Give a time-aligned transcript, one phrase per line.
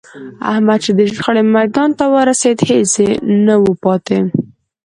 [0.51, 2.91] احمد چې د شخړې میدان ته ورسېد، هېڅ
[3.45, 4.19] نه و پاتې